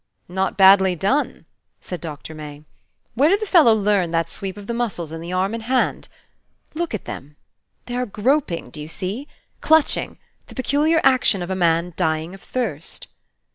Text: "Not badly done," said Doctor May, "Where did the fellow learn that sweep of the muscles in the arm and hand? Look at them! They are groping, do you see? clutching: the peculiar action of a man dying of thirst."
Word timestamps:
"Not 0.27 0.57
badly 0.57 0.95
done," 0.95 1.45
said 1.79 2.01
Doctor 2.01 2.33
May, 2.33 2.63
"Where 3.13 3.29
did 3.29 3.39
the 3.39 3.45
fellow 3.45 3.75
learn 3.75 4.09
that 4.09 4.31
sweep 4.31 4.57
of 4.57 4.65
the 4.65 4.73
muscles 4.73 5.11
in 5.11 5.21
the 5.21 5.31
arm 5.31 5.53
and 5.53 5.61
hand? 5.61 6.07
Look 6.73 6.95
at 6.95 7.05
them! 7.05 7.35
They 7.85 7.95
are 7.95 8.07
groping, 8.07 8.71
do 8.71 8.81
you 8.81 8.87
see? 8.87 9.27
clutching: 9.61 10.17
the 10.47 10.55
peculiar 10.55 11.01
action 11.03 11.43
of 11.43 11.51
a 11.51 11.55
man 11.55 11.93
dying 11.97 12.33
of 12.33 12.41
thirst." 12.41 13.09